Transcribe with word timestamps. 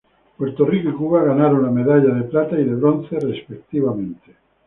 Puerto 0.35 0.65
Rico 0.65 0.89
y 0.89 0.93
Cuba 0.93 1.23
ganaron 1.23 1.61
la 1.63 1.69
medalla 1.69 2.11
de 2.11 2.23
plata 2.23 2.59
y 2.59 2.63
de 2.65 2.73
bronce, 2.73 3.19
respectivamente. 3.19 4.35